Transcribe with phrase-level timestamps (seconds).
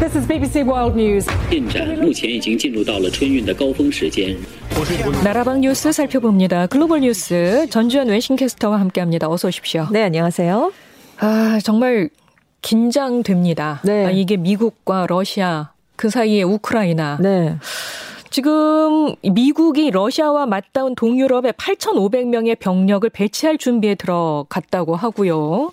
[0.00, 1.26] This is BBC World News.
[5.22, 6.66] 나라방 뉴스 살펴봅니다.
[6.66, 9.28] 글로벌 뉴스 전주현 웨싱 캐스터와 함께합니다.
[9.30, 9.88] 어서 오십시오.
[9.90, 10.72] 네, 안녕하세요.
[11.20, 12.10] 아 정말
[12.62, 13.80] 긴장됩니다.
[13.84, 14.06] 네.
[14.06, 17.18] 아, 이게 미국과 러시아 그 사이에 우크라이나.
[17.20, 17.56] 네.
[18.30, 25.70] 지금 미국이 러시아와 맞닿은 동유럽에 8,500명의 병력을 배치할 준비에 들어갔다고 하고요.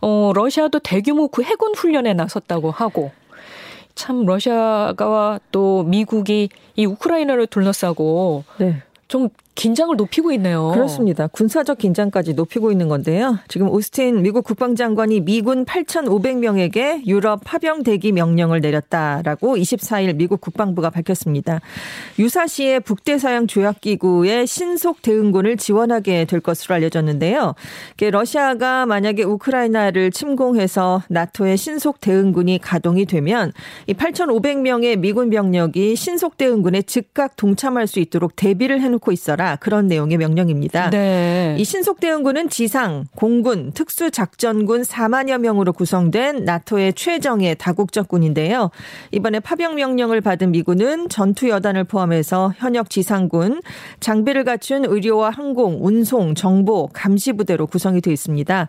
[0.00, 3.12] 어, 러시아도 대규모 그 해군 훈련에 나섰다고 하고
[3.94, 8.82] 참 러시아가 또 미국이 이 우크라이나를 둘러싸고 네.
[9.08, 10.72] 좀 긴장을 높이고 있네요.
[10.74, 11.28] 그렇습니다.
[11.28, 13.38] 군사적 긴장까지 높이고 있는 건데요.
[13.46, 21.60] 지금 오스틴 미국 국방장관이 미군 8,500명에게 유럽 파병 대기 명령을 내렸다라고 24일 미국 국방부가 밝혔습니다.
[22.18, 27.54] 유사시에 북대서양 조약기구의 신속 대응군을 지원하게 될 것으로 알려졌는데요.
[28.00, 33.52] 러시아가 만약에 우크라이나를 침공해서 나토의 신속 대응군이 가동이 되면
[33.86, 39.43] 이 8,500명의 미군 병력이 신속 대응군에 즉각 동참할 수 있도록 대비를 해놓고 있어라.
[39.44, 40.90] 하라 그런 내용의 명령입니다.
[40.90, 41.54] 네.
[41.58, 48.70] 이 신속 대응군은 지상, 공군, 특수작전군 4만여 명으로 구성된 나토의 최정예 다국적 군인데요.
[49.12, 53.60] 이번에 파병 명령을 받은 미군은 전투 여단을 포함해서 현역 지상군,
[54.00, 58.68] 장비를 갖춘 의료와 항공, 운송, 정보, 감시 부대로 구성이 되어 있습니다.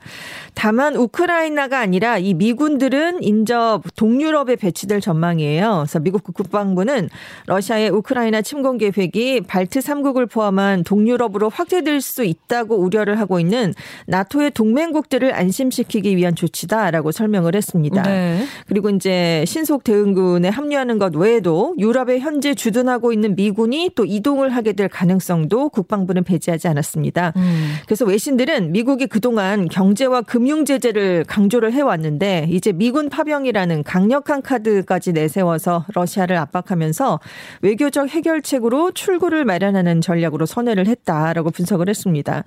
[0.53, 5.83] 다만 우크라이나가 아니라 이 미군들은 인접 동유럽에 배치될 전망이에요.
[5.85, 7.09] 그래서 미국 국방부는
[7.45, 13.73] 러시아의 우크라이나 침공 계획이 발트 3국을 포함한 동안 동유럽으로 확대될 수 있다고 우려를 하고 있는
[14.08, 18.02] 나토의 동맹국들을 안심시키기 위한 조치다라고 설명을 했습니다.
[18.02, 18.44] 네.
[18.67, 24.73] 그리고 이제 신속 대응군에 합류하는 것 외에도 유럽에 현재 주둔하고 있는 미군이 또 이동을 하게
[24.73, 27.33] 될 가능성도 국방부는 배제하지 않았습니다.
[27.36, 27.75] 음.
[27.86, 35.86] 그래서 외신들은 미국이 그동안 경제와 금융 제재를 강조를 해왔는데 이제 미군 파병이라는 강력한 카드까지 내세워서
[35.93, 37.19] 러시아를 압박하면서
[37.61, 42.43] 외교적 해결책으로 출구를 마련하는 전략으로 선회를 했다라고 분석을 했습니다.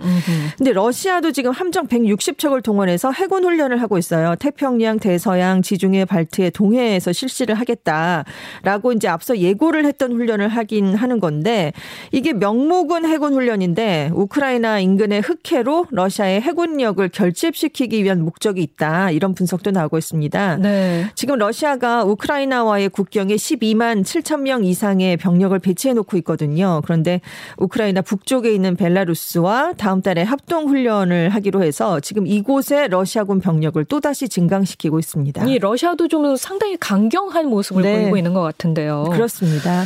[0.56, 4.34] 근데 러시아도 지금 함정 160척을 동원해서 해군 훈련을 하고 있어요.
[4.36, 11.72] 태평양, 대서양, 지중해, 발트해, 동해에서 실시를 하겠다라고 이제 앞서 예고를 했던 훈련을 하긴 하는 건데
[12.10, 19.10] 이게 명목은 해군 훈련인데 우크라이나 인근의 흑해로 러시아의 해군력을 결집시키기 위한 목적이 있다.
[19.10, 20.56] 이런 분석도 나오고 있습니다.
[20.56, 21.10] 네.
[21.14, 26.80] 지금 러시아가 우크라이나와의 국경에 12만 7천 명 이상의 병력을 배치해 놓고 있거든요.
[26.84, 27.20] 그런데
[27.58, 34.28] 우크라이나 북쪽에 있는 벨라루스와 다음 달에 합동 훈련을 하기로 해서 지금 이곳에 러시아군 병력을 또다시
[34.28, 35.44] 증강시키고 있습니다.
[35.46, 38.02] 이 러시아도 좀 상당히 강경한 모습을 네.
[38.02, 39.04] 보이고 있는 것 같은데요.
[39.12, 39.84] 그렇습니다.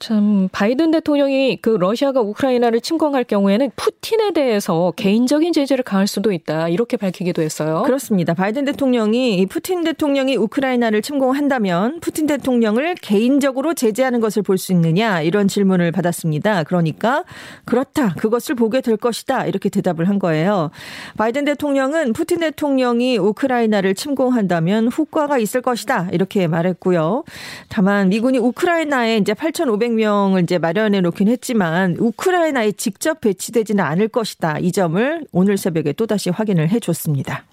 [0.00, 6.68] 참 바이든 대통령이 그 러시아가 우크라이나를 침공할 경우에는 푸틴에 대해서 개인적인 제재를 가할 수도 있다
[6.68, 7.82] 이렇게 밝히기도 했어요.
[7.86, 8.34] 그렇습니다.
[8.34, 15.20] 바이든 대통령이 이 푸틴 대통령이 우크라이나를 침공한다면 푸틴 대통령을 개인적으로 제재하는 것을 볼 수 있느냐
[15.20, 16.64] 이런 질문을 받았습니다.
[16.64, 17.24] 그러니까
[17.64, 20.70] 그렇다 그것을 보게 될 것이다 이렇게 대답을 한 거예요.
[21.18, 27.24] 바이든 대통령은 푸틴 대통령이 우크라이나를 침공한다면 후과가 있을 것이다 이렇게 말했고요.
[27.68, 34.58] 다만 미군이 우크라이나에 이제 8,500 500명을 이제 마련해 놓긴 했지만 우크라이나에 직접 배치되지는 않을 것이다.
[34.58, 37.44] 이 점을 오늘 새벽에 또다시 확인을 해 줬습니다.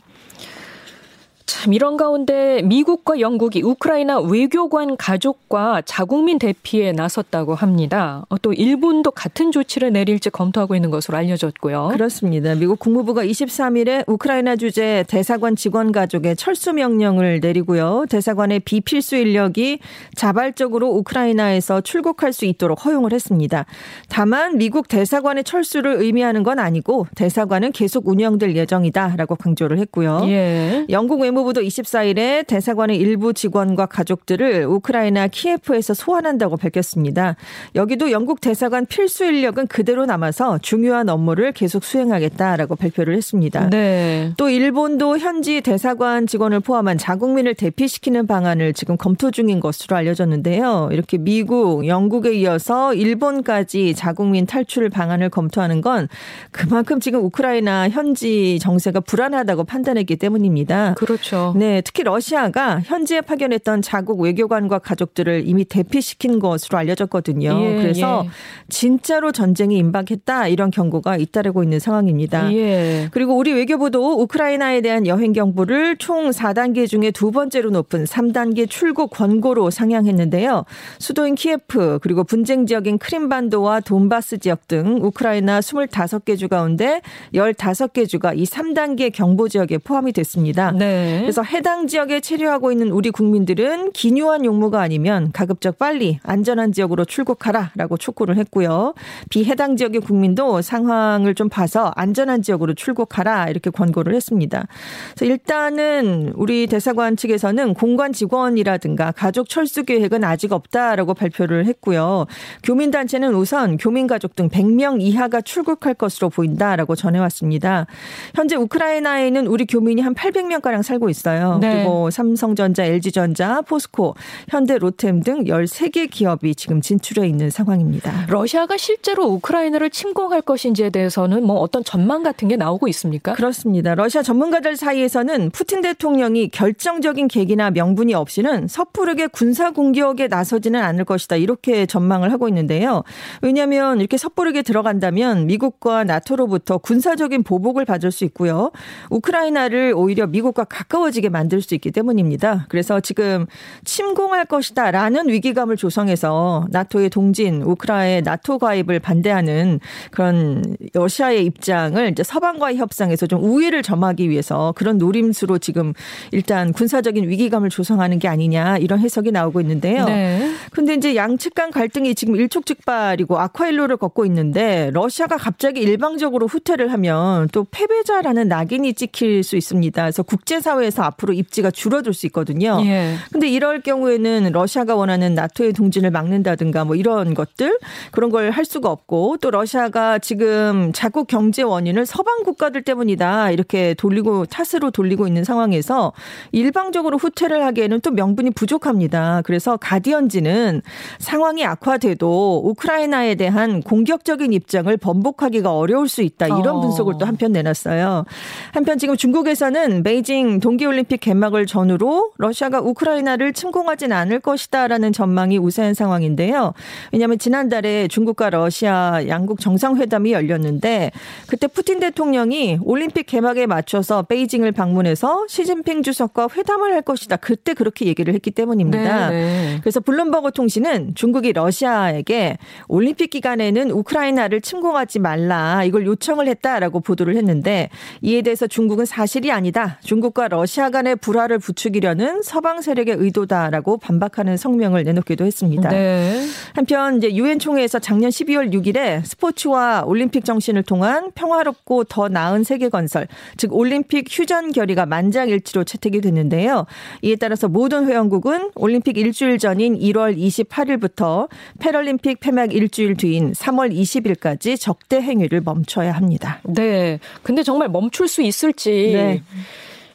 [1.46, 8.26] 참 이런 가운데 미국과 영국이 우크라이나 외교관 가족과 자국민 대피에 나섰다고 합니다.
[8.30, 11.90] 어, 또 일본도 같은 조치를 내릴지 검토하고 있는 것으로 알려졌고요.
[11.92, 12.56] 그렇습니다.
[12.56, 18.06] 미국 국무부가 23일에 우크라이나 주재 대사관 직원 가족의 철수 명령을 내리고요.
[18.10, 19.80] 대사관의 비필수 인력이
[20.16, 23.66] 자발적으로 우크라이나에서 출국할 수 있도록 허용을 했습니다.
[24.10, 30.22] 다만 미국 대사관의 철수를 의미하는 건 아니고 대사관은 계속 운영될 예정이다라고 강조를 했고요.
[30.26, 30.86] 예.
[30.90, 37.36] 영국 외무 국무부도 24일에 대사관의 일부 직원과 가족들을 우크라이나 키예프에서 소환한다고 밝혔습니다.
[37.76, 43.70] 여기도 영국 대사관 필수 인력은 그대로 남아서 중요한 업무를 계속 수행하겠다라고 발표를 했습니다.
[43.70, 44.34] 네.
[44.38, 50.90] 또 일본도 현지 대사관 직원을 포함한 자국민을 대피시키는 방안을 지금 검토 중인 것으로 알려졌는데요.
[50.92, 56.08] 이렇게 미국, 영국에 이어서 일본까지 자국민 탈출 방안을 검토하는 건
[56.52, 60.96] 그만큼 지금 우크라이나 현지 정세가 불안하다고 판단했기 때문입니다.
[60.96, 61.21] 그렇죠.
[61.22, 61.54] 그렇죠.
[61.56, 67.62] 네, 특히 러시아가 현지에 파견했던 자국 외교관과 가족들을 이미 대피시킨 것으로 알려졌거든요.
[67.62, 68.30] 예, 그래서 예.
[68.70, 72.52] 진짜로 전쟁이 임박했다 이런 경고가 잇따르고 있는 상황입니다.
[72.54, 73.08] 예.
[73.12, 79.12] 그리고 우리 외교부도 우크라이나에 대한 여행 경보를 총 4단계 중에 두 번째로 높은 3단계 출국
[79.12, 80.66] 권고로 상향했는데요.
[81.00, 87.02] 수도인 키예프 그리고 분쟁 지역인 크림반도와 돈바스 지역 등 우크라이나 25개 주 가운데
[87.34, 90.72] 15개 주가 이 3단계 경보 지역에 포함이 됐습니다.
[90.72, 91.11] 네.
[91.12, 91.22] 네.
[91.22, 97.98] 그래서 해당 지역에 체류하고 있는 우리 국민들은 기뉴한 용무가 아니면 가급적 빨리 안전한 지역으로 출국하라라고
[97.98, 98.94] 촉구를 했고요.
[99.30, 104.68] 비해당 지역의 국민도 상황을 좀 봐서 안전한 지역으로 출국하라 이렇게 권고를 했습니다.
[105.16, 112.26] 그래서 일단은 우리 대사관 측에서는 공관 직원이라든가 가족 철수 계획은 아직 없다라고 발표를 했고요.
[112.64, 117.88] 교민 단체는 우선 교민 가족 등 100명 이하가 출국할 것으로 보인다라고 전해왔습니다.
[118.36, 121.58] 현재 우크라이나에 있는 우리 교민이 한 800명 가량 살고 있어요.
[121.60, 121.78] 네.
[121.78, 124.16] 그리고 삼성전자, LG전자, 포스코,
[124.48, 128.28] 현대 로템 등 13개 기업이 지금 진출해 있는 상황입니다.
[128.30, 133.34] 러시아가 실제로 우크라이나를 침공할 것인지에 대해서는 뭐 어떤 전망 같은 게 나오고 있습니까?
[133.34, 133.96] 그렇습니다.
[133.96, 141.36] 러시아 전문가들 사이에서는 푸틴 대통령이 결정적인 계기나 명분이 없이는 섣부르게 군사 공격에 나서지는 않을 것이다.
[141.36, 143.04] 이렇게 전망을 하고 있는데요.
[143.42, 148.72] 왜냐하면 이렇게 섣부르게 들어간다면 미국과 나토로부터 군사적인 보복을 받을 수 있고요.
[149.10, 152.66] 우크라이나를 오히려 미국과 가까워지게 만들 수 있기 때문입니다.
[152.68, 153.46] 그래서 지금
[153.86, 159.80] 침공할 것이다라는 위기감을 조성해서 나토의 동진, 우크라이나의 나토 가입을 반대하는
[160.12, 165.94] 그런 러시아의 입장을 이제 서방과의 협상에서 좀 우위를 점하기 위해서 그런 노림수로 지금
[166.32, 170.06] 일단 군사적인 위기감을 조성하는 게 아니냐 이런 해석이 나오고 있는데요.
[170.06, 170.52] 네.
[170.72, 177.48] 근데 이제 양측 간 갈등이 지금 일촉즉발이고 악화일로를 걷고 있는데 러시아가 갑자기 일방적으로 후퇴를 하면
[177.52, 180.02] 또 패배자라는 낙인이 찍힐 수 있습니다.
[180.02, 182.80] 그래서 국제사회 에서 앞으로 입지가 줄어들 수 있거든요.
[182.86, 183.16] 예.
[183.32, 187.80] 근데 이럴 경우에는 러시아가 원하는 나토의 동진을 막는다든가 뭐 이런 것들
[188.12, 193.94] 그런 걸 할 수가 없고 또 러시아가 지금 자국 경제 원인을 서방 국가들 때문이다 이렇게
[193.94, 196.14] 돌리고 탓으로 돌리고 있는 상황에서
[196.52, 199.42] 일방적으로 후퇴를 하기에는 또 명분이 부족합니다.
[199.46, 200.82] 그래서 가디언지는
[201.20, 206.82] 상황이 악화돼도 우크라이나에 대한 공격적인 입장을 번복하기가 어려울 수 있다 이런 어.
[206.82, 208.26] 분석을 또 한편 내놨어요.
[208.74, 215.94] 한편 지금 중국에서는 베이징 동 계올림픽 개막을 전후로 러시아가 우크라이나를 침공하진 않을 것이다라는 전망이 우세한
[215.94, 216.74] 상황인데요.
[217.12, 221.12] 왜냐하면 지난달에 중국과 러시아 양국 정상회담이 열렸는데
[221.48, 227.36] 그때 푸틴 대통령이 올림픽 개막에 맞춰서 베이징을 방문해서 시진핑 주석과 회담을 할 것이다.
[227.38, 229.30] 그때 그렇게 얘기를 했기 때문입니다.
[229.30, 229.42] 네네.
[229.42, 229.78] 네.
[229.82, 232.58] 그래서 블룸버그 통신은 중국이 러시아에게
[232.88, 237.90] 올림픽 기간에는 우크라이나를 침공하지 말라 이걸 요청을 했다라고 보도를 했는데
[238.22, 240.00] 이에 대해서 중국은 사실이 아니다.
[240.04, 240.61] 중국과 러시아
[240.92, 245.90] 간의 불화를 부추기려는 서방 세력의 의도다라고 반박하는 성명을 내놓기도 했습니다.
[245.90, 246.46] 네.
[246.74, 252.90] 한편 이제 유엔 총회에서 작년 12월 6일에 스포츠와 올림픽 정신을 통한 평화롭고 더 나은 세계
[252.90, 253.28] 건설,
[253.58, 256.86] 즉 올림픽 휴전 결의가 만장일치로 채택이 됐는데요.
[257.22, 261.48] 이에 따라서 모든 회원국은 올림픽 일주일 전인 1월 28일부터
[261.80, 266.60] 패럴림픽 폐막 일주일 뒤인 3월 20일까지 적대 행위를 멈춰야 합니다.
[266.64, 267.20] 네.
[267.44, 269.44] 근데 정말 멈출 수 있을지 네.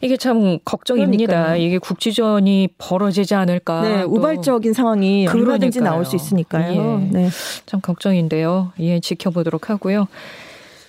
[0.01, 1.27] 이게 참 걱정입니다.
[1.27, 1.63] 그러니까요.
[1.63, 3.83] 이게 국지전이 벌어지지 않을까.
[3.83, 7.03] 네, 우발적인 상황이 얼마든지 나올 수 있으니까요.
[7.03, 7.11] 예.
[7.13, 7.29] 네.
[7.67, 8.73] 참 걱정인데요.
[8.81, 10.09] 예, 지켜보도록 하고요.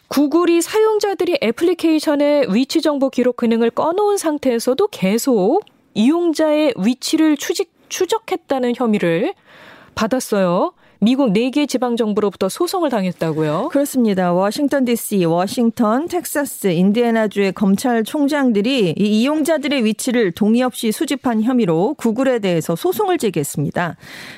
[0.10, 5.62] 구글이 사용자들이 애플리케이션의 위치 정보 기록 기능을 꺼놓은 상태에서도 계속
[5.94, 9.34] 이용자의 위치를 추직, 추적했다는 혐의를
[9.96, 10.74] 받았어요.
[11.00, 13.70] 미국 4개 지방정부로부터 소송을 당했다고요?
[13.72, 14.34] 그렇습니다.
[14.34, 22.76] 워싱턴 DC, 워싱턴, 텍사스, 인디애나주의 검찰총장들이 이 이용자들의 위치를 동의 없이 수집한 혐의로 구글에 대해서
[22.76, 23.96] 소송을 제기했습니다.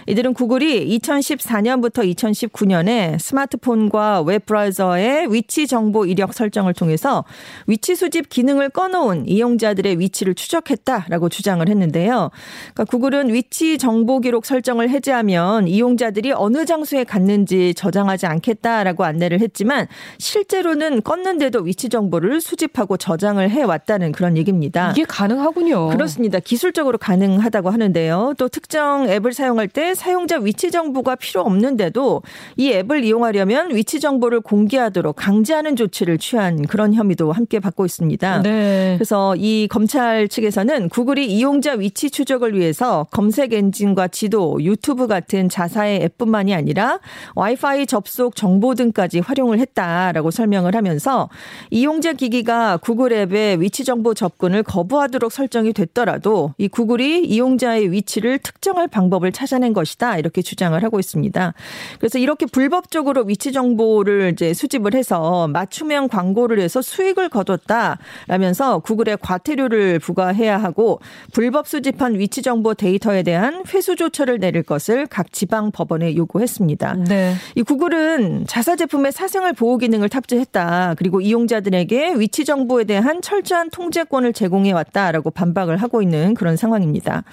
[0.08, 7.24] 이들은 구글이 2014년부터 2019년에 스마트폰과 웹브라우저의 위치 정보 이력 설정을 통해서
[7.68, 12.31] 위치 수집 기능을 꺼놓은 이용자들의 위치를 추적했다라고 주장을 했는데요.
[12.74, 19.88] 그러니까 구글은 위치 정보 기록 설정을 해제하면 이용자들이 어느 장소에 갔는지 저장하지 않겠다라고 안내를 했지만
[20.18, 24.92] 실제로는 껐는데도 위치 정보를 수집하고 저장을 해 왔다는 그런 얘기입니다.
[24.92, 25.90] 이게 가능하군요.
[25.90, 26.40] 그렇습니다.
[26.40, 28.34] 기술적으로 가능하다고 하는데요.
[28.38, 32.22] 또 특정 앱을 사용할 때 사용자 위치 정보가 필요 없는데도
[32.58, 38.42] 이 앱을 이용하려면 위치 정보를 공개하도록 강제하는 조치를 취한 그런 혐의도 함께 받고 있습니다.
[38.42, 38.96] 네.
[38.98, 46.04] 그래서 이 검찰 측에서는 구글이 이용자 위치 추적을 위해서 검색 엔진과 지도, 유튜브 같은 자사의
[46.04, 47.00] 앱뿐만 뿐만이 아니라
[47.36, 51.30] 와이파이 접속 정보 등까지 활용을 했다라고 설명을 하면서
[51.72, 58.88] 이용자 기기가 구글 앱의 위치 정보 접근을 거부하도록 설정이 됐더라도 이 구글이 이용자의 위치를 특정할
[58.88, 61.54] 방법을 찾아낸 것이다 이렇게 주장을 하고 있습니다.
[62.00, 70.00] 그래서 이렇게 불법적으로 위치 정보를 이제 수집을 해서 맞춤형 광고를 해서 수익을 거뒀다라면서 구글에 과태료를
[70.00, 71.00] 부과해야 하고
[71.34, 76.95] 불법 수집한 위치 정보 데이터에 대한 회수 조처를 내릴 것을 각 지방 법원에 요구 요구했습니다.
[77.07, 77.33] 네.
[77.56, 80.95] 이 구글은 자사 제품의 사생활 보호 기능을 탑재했다.
[80.98, 87.24] 그리고 이용자들에게 위치 정보에 대한 철저한 통제권을 제공해 왔다라고 반박을 하고 있는 그런 상황입니다.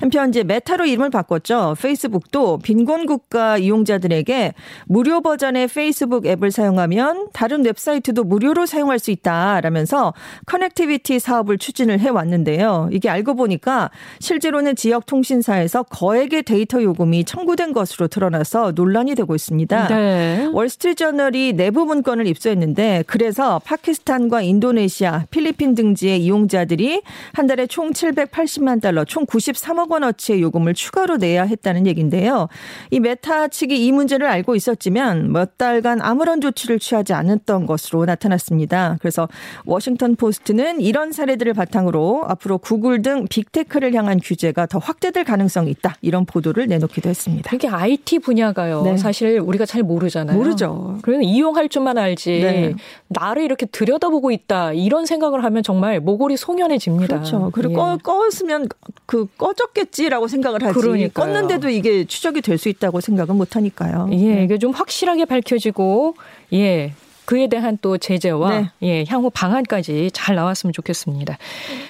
[0.00, 1.76] 한편 이제 메타로 이름을 바꿨죠.
[1.80, 4.54] 페이스북도 빈곤 국가 이용자들에게
[4.86, 10.14] 무료 버전의 페이스북 앱을 사용하면 다른 웹사이트도 무료로 사용할 수 있다라면서
[10.46, 12.88] connectivity 사업을 추진을 해 왔는데요.
[12.92, 19.88] 이게 알고 보니까 실제로는 지역 통신사에서 거액의 데이터 요금이 청구된 것으로 드러나서 논란이 되고 있습니다.
[19.88, 20.48] 네.
[20.54, 27.02] 월스트리트저널이 내부 문건을 입수했는데 그래서 파키스탄과 인도네시아, 필리핀 등지의 이용자들이
[27.34, 32.48] 한 달에 총 780만 달러, 총 93억 원어치의 요금을 추가로 내야 했다는 얘기인데요.
[32.90, 38.96] 이 메타 측이 이 문제를 알고 있었지만 몇 달간 아무런 조치를 취하지 않았던 것으로 나타났습니다.
[39.00, 39.28] 그래서
[39.66, 45.96] 워싱턴 포스트는 이런 사례들을 바탕으로 앞으로 구글 등 빅테크를 향한 규제가 더 확대될 가능성이 있다.
[46.00, 47.54] 이런 보도를 내놓기도 했습니다.
[47.54, 48.82] 이게 IT 분야가요.
[48.82, 48.96] 네.
[48.96, 50.36] 사실 우리가 잘 모르잖아요.
[50.36, 50.98] 모르죠.
[51.02, 52.40] 그러면 이용할 줄만 알지.
[52.40, 52.74] 네.
[53.08, 54.72] 나를 이렇게 들여다보고 있다.
[54.72, 57.16] 이런 생각을 하면 정말 모골이 송연해집니다.
[57.16, 57.50] 그렇죠.
[57.52, 57.76] 그리고 예.
[57.76, 58.68] 꺼, 꺼으면
[59.06, 60.78] 그 꺼졌겠지라고 생각을 하지.
[60.78, 61.26] 그러니까요.
[61.26, 64.10] 껐는데도 이게 추적이 될 수 있다고 생각은 못 하니까요.
[64.12, 64.44] 예, 네.
[64.44, 66.14] 이게 좀 확실하게 밝혀지고
[66.52, 66.92] 예.
[67.24, 68.70] 그에 대한 또 제재와 네.
[68.82, 71.38] 예, 향후 방안까지 잘 나왔으면 좋겠습니다.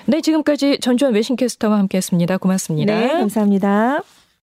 [0.07, 2.37] 네, 지금까지 전주현 외신캐스터와 함께했습니다.
[2.37, 2.95] 고맙습니다.
[2.95, 4.03] 네, 감사합니다.